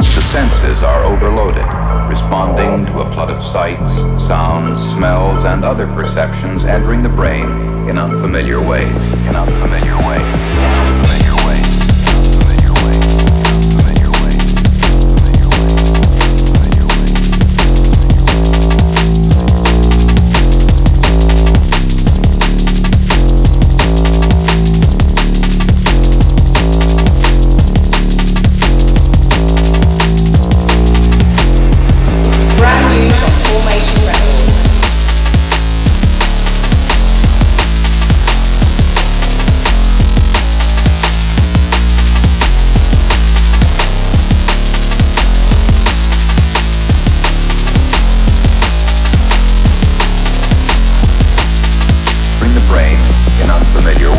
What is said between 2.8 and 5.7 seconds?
to a flood of sights, sounds, smells, and